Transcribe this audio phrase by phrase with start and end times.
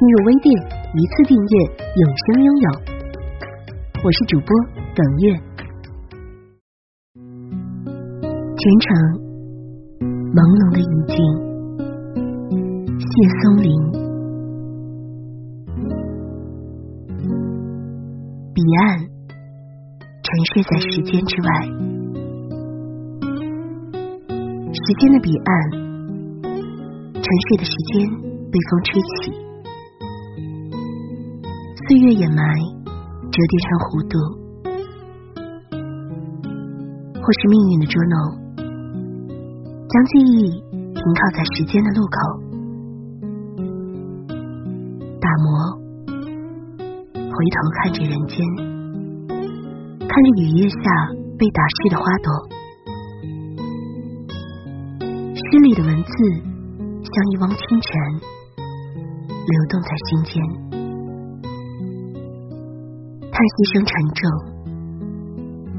[0.00, 0.48] 进入微店，
[0.94, 2.70] 一次订阅，永生拥有。
[4.02, 4.48] 我是主播
[4.96, 5.36] 耿月。
[8.56, 8.88] 全程
[10.32, 11.20] 朦胧的意境，
[12.98, 13.68] 谢松林，
[18.54, 19.04] 彼岸
[20.22, 21.48] 沉睡在时间之外，
[24.72, 25.52] 时间的彼岸，
[27.12, 28.08] 沉睡的时间
[28.50, 29.49] 被风吹起。
[31.90, 32.44] 岁月掩埋，
[32.86, 34.14] 折叠成弧度，
[37.18, 38.14] 或是命运的捉弄，
[39.90, 40.54] 将记忆
[40.94, 42.14] 停靠在时间的路口，
[45.18, 45.50] 打磨，
[47.16, 48.38] 回头看着人间，
[50.06, 50.78] 看着雨夜下
[51.36, 52.30] 被打湿的花朵，
[55.34, 56.14] 诗里的文字
[57.02, 57.90] 像一汪清泉，
[59.26, 60.79] 流动在心间。
[63.40, 64.20] 叹息声沉重，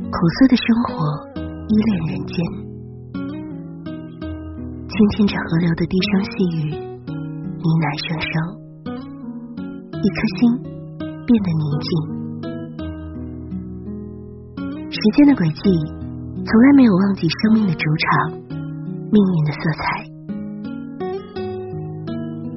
[0.09, 0.89] 苦涩的生活
[1.69, 2.33] 依恋人间，
[4.89, 8.33] 倾听着河流的低声细语，呢喃声声，
[9.93, 10.57] 一颗心
[11.27, 11.87] 变得宁静。
[14.89, 15.61] 时间的轨迹
[16.33, 18.41] 从来没有忘记生命的主场，
[19.13, 19.83] 命运的色彩，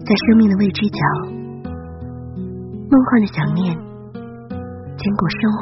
[0.00, 0.96] 在生命的未知角，
[2.88, 3.92] 梦幻的想念。
[5.04, 5.60] 经过生活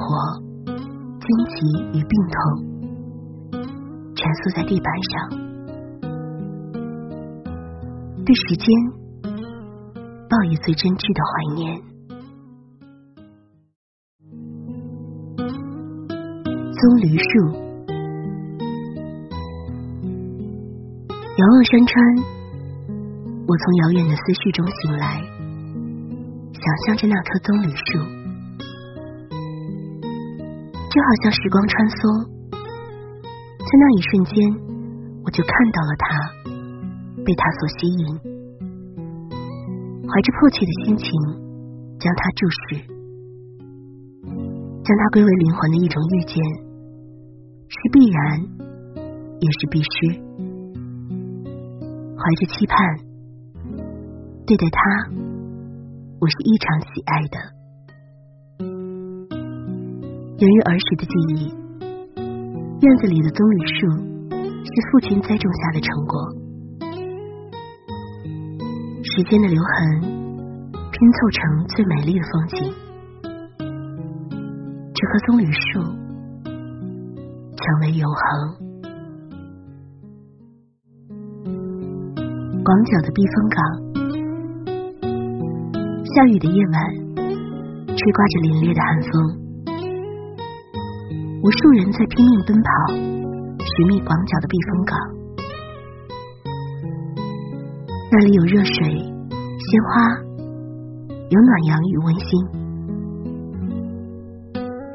[1.18, 1.66] 荆棘
[1.98, 2.38] 与病痛，
[4.14, 5.12] 蜷缩在地板上，
[8.24, 8.64] 对时间
[10.30, 11.82] 报以最真挚的怀念。
[16.72, 17.50] 棕榈树，
[21.36, 21.98] 遥望山川，
[23.48, 25.20] 我从遥远的思绪中醒来，
[26.52, 28.21] 想象着那棵棕榈树。
[30.92, 34.44] 就好像时光穿梭，在那一瞬间，
[35.24, 36.04] 我就看到了他，
[37.24, 38.04] 被他所吸引，
[40.04, 41.08] 怀着迫切的心情
[41.96, 42.76] 将他注视，
[44.84, 46.36] 将他归为灵魂的一种遇见，
[47.72, 48.44] 是必然，
[49.40, 50.20] 也是必须。
[52.20, 52.76] 怀着期盼
[54.44, 55.08] 对待他，
[56.20, 57.61] 我是异常喜爱的。
[60.42, 61.54] 源于儿时的记忆，
[62.82, 63.86] 院子里的棕榈树
[64.66, 66.18] 是父亲栽种下的成果。
[69.04, 70.02] 时间的留痕
[70.90, 71.38] 拼凑成
[71.68, 72.58] 最美丽的风景。
[74.92, 75.78] 这棵棕榈树
[77.54, 78.58] 成为永恒。
[82.64, 83.62] 广角的避风港，
[86.02, 86.82] 下雨的夜晚，
[87.86, 89.41] 吹刮着凛冽的寒风。
[91.42, 94.96] 无数人在拼命奔跑，寻觅广角的避风港。
[98.12, 100.22] 那里有热水、鲜花，
[101.30, 102.30] 有暖阳与温馨。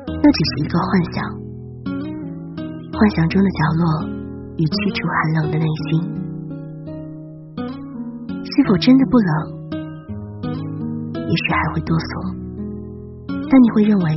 [0.07, 1.19] 那只是一个幻想，
[2.94, 4.07] 幻想中的角落
[4.56, 6.00] 与驱除寒冷的内心。
[8.46, 9.30] 是否真的不冷？
[11.13, 12.31] 也许还会哆嗦，
[13.28, 14.07] 但你会认为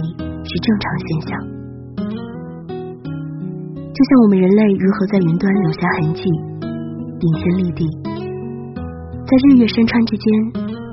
[0.44, 1.59] 是正常现象。
[4.00, 6.22] 就像我们人类如何在云端留下痕迹，
[7.20, 7.84] 顶天立地，
[9.28, 10.24] 在日月山川之间，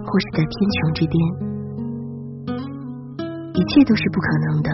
[0.03, 1.16] 或是在天穹之巅，
[3.56, 4.69] 一切都是不可能的，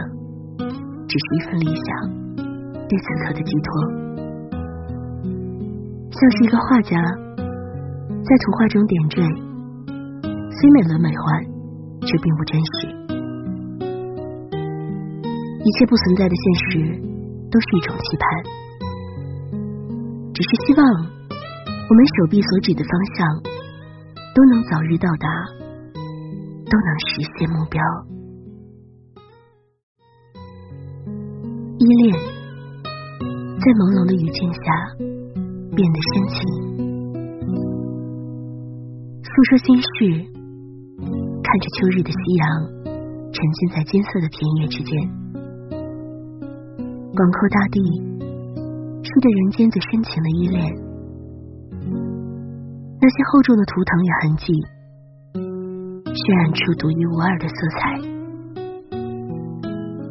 [1.05, 1.85] 只是一份理想
[2.89, 3.69] 对此刻的寄托。
[6.09, 9.21] 像是一个画家在图画中点缀，
[10.49, 11.21] 虽美轮美奂，
[12.01, 12.89] 却并不真实。
[15.61, 17.12] 一切不存在的现实。
[17.53, 18.25] 都是一种期盼，
[20.33, 23.21] 只是希望我们手臂所指的方向
[24.33, 25.29] 都能早日到达，
[26.65, 27.79] 都能实现目标。
[31.77, 32.17] 依恋
[33.61, 34.63] 在朦胧的语境下
[35.75, 36.41] 变得深情，
[39.21, 39.85] 诉说心事，
[41.43, 42.49] 看着秋日的夕阳，
[43.31, 45.22] 沉浸在金色的田野之间。
[47.15, 47.79] 广阔大地，
[49.03, 50.65] 是对人间最深情的依恋。
[52.99, 54.49] 那些厚重的图腾与痕迹，
[56.09, 58.01] 渲染出独一无二的色彩。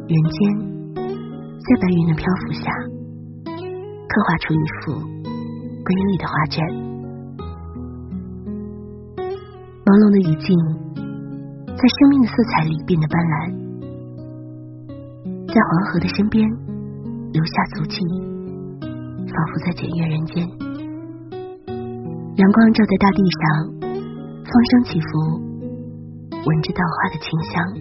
[0.07, 0.39] 人间
[1.59, 2.71] 在白云的漂浮下，
[3.51, 4.95] 刻画出一幅
[5.83, 6.63] 瑰丽的画卷。
[9.83, 10.55] 朦胧的雨镜，
[11.67, 13.51] 在生命的色彩里变得斑斓，
[15.51, 16.47] 在黄河的身边
[17.33, 17.97] 留下足迹，
[18.79, 20.47] 仿佛在检阅人间。
[22.35, 23.41] 阳光照在大地上，
[23.81, 25.07] 风声起伏，
[26.29, 27.73] 闻着稻花的清香，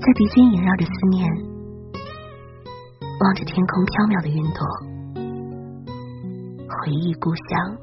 [0.00, 1.26] 在鼻尖萦绕着思念，
[3.20, 4.60] 望着天空飘渺的云朵，
[6.68, 7.78] 回忆故乡。